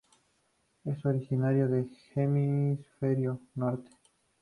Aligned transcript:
Es 0.83 1.05
originario 1.05 1.67
del 1.67 1.91
Hemisferio 2.15 3.39
Norte. 3.53 3.91